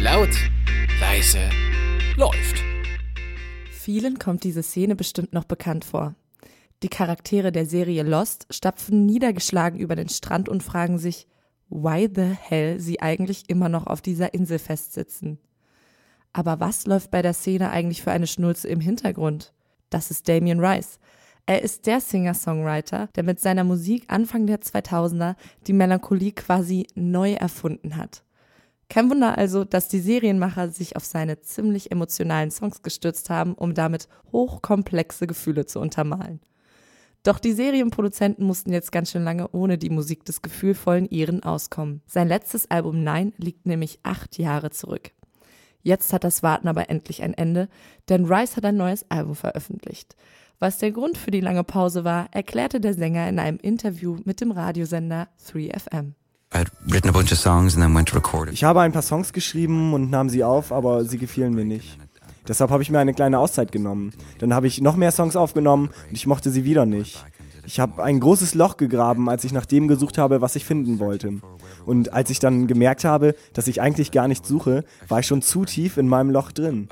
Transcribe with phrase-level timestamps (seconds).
[0.00, 0.30] Laut,
[1.00, 1.38] leise,
[2.16, 2.60] läuft.
[3.70, 6.16] Vielen kommt diese Szene bestimmt noch bekannt vor.
[6.82, 11.28] Die Charaktere der Serie Lost stapfen niedergeschlagen über den Strand und fragen sich,
[11.68, 15.38] why the hell sie eigentlich immer noch auf dieser Insel festsitzen.
[16.32, 19.52] Aber was läuft bei der Szene eigentlich für eine Schnulze im Hintergrund?
[19.88, 20.98] Das ist Damien Rice.
[21.46, 25.36] Er ist der Singer-Songwriter, der mit seiner Musik Anfang der 2000er
[25.68, 28.24] die Melancholie quasi neu erfunden hat.
[28.88, 33.74] Kein Wunder also, dass die Serienmacher sich auf seine ziemlich emotionalen Songs gestürzt haben, um
[33.74, 36.40] damit hochkomplexe Gefühle zu untermalen.
[37.22, 42.02] Doch die Serienproduzenten mussten jetzt ganz schön lange ohne die Musik des gefühlvollen Iren auskommen.
[42.06, 45.10] Sein letztes Album Nein liegt nämlich acht Jahre zurück.
[45.82, 47.68] Jetzt hat das Warten aber endlich ein Ende,
[48.10, 50.16] denn Rice hat ein neues Album veröffentlicht.
[50.58, 54.40] Was der Grund für die lange Pause war, erklärte der Sänger in einem Interview mit
[54.40, 56.12] dem Radiosender 3FM.
[58.52, 61.98] Ich habe ein paar Songs geschrieben und nahm sie auf, aber sie gefielen mir nicht.
[62.46, 64.12] Deshalb habe ich mir eine kleine Auszeit genommen.
[64.38, 67.24] Dann habe ich noch mehr Songs aufgenommen und ich mochte sie wieder nicht.
[67.66, 70.98] Ich habe ein großes Loch gegraben, als ich nach dem gesucht habe, was ich finden
[70.98, 71.40] wollte.
[71.86, 75.42] Und als ich dann gemerkt habe, dass ich eigentlich gar nichts suche, war ich schon
[75.42, 76.88] zu tief in meinem Loch drin.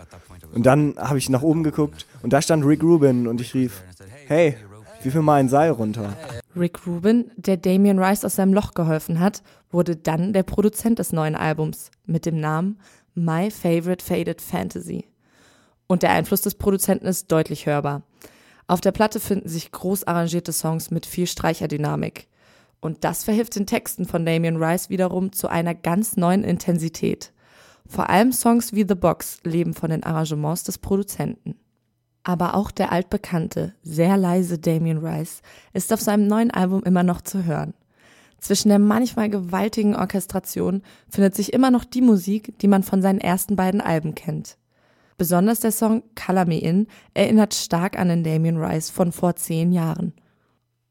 [0.55, 3.83] Und dann habe ich nach oben geguckt und da stand Rick Rubin und ich rief,
[4.27, 4.57] hey,
[5.03, 6.17] wie viel mal ein Seil runter?
[6.57, 11.13] Rick Rubin, der Damien Rice aus seinem Loch geholfen hat, wurde dann der Produzent des
[11.13, 12.79] neuen Albums mit dem Namen
[13.15, 15.07] My Favorite Faded Fantasy
[15.93, 18.03] und der Einfluss des Produzenten ist deutlich hörbar.
[18.67, 22.29] Auf der Platte finden sich groß arrangierte Songs mit viel Streicherdynamik.
[22.81, 27.35] Und das verhilft den Texten von Damien Rice wiederum zu einer ganz neuen Intensität.
[27.87, 31.57] Vor allem Songs wie The Box leben von den Arrangements des Produzenten.
[32.25, 35.43] Aber auch der altbekannte, sehr leise Damien Rice
[35.73, 37.75] ist auf seinem neuen Album immer noch zu hören.
[38.39, 43.21] Zwischen der manchmal gewaltigen Orchestration findet sich immer noch die Musik, die man von seinen
[43.21, 44.57] ersten beiden Alben kennt.
[45.17, 49.71] Besonders der Song Color Me In erinnert stark an den Damien Rice von vor zehn
[49.73, 50.13] Jahren.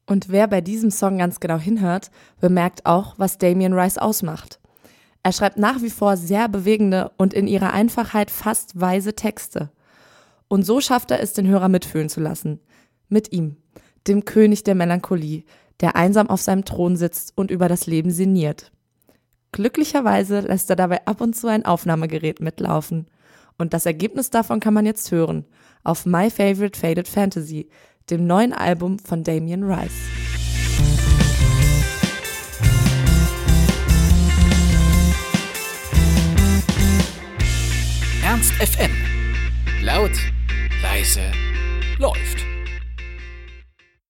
[0.06, 2.10] Und wer bei diesem Song ganz genau hinhört,
[2.40, 4.58] bemerkt auch, was Damien Rice ausmacht.
[5.22, 9.70] Er schreibt nach wie vor sehr bewegende und in ihrer Einfachheit fast weise Texte.
[10.52, 12.60] Und so schafft er es, den Hörer mitfühlen zu lassen.
[13.08, 13.56] Mit ihm,
[14.06, 15.44] dem König der Melancholie,
[15.80, 18.70] der einsam auf seinem Thron sitzt und über das Leben sinniert.
[19.52, 23.06] Glücklicherweise lässt er dabei ab und zu ein Aufnahmegerät mitlaufen–
[23.58, 25.44] und das Ergebnis davon kann man jetzt hören
[25.84, 27.68] auf My Favorite Faded Fantasy,
[28.10, 29.92] dem neuen Album von Damien Rice.
[38.24, 38.90] Ernst FM.
[39.82, 40.12] Laut,
[40.82, 41.30] leise,
[41.98, 42.51] läuft.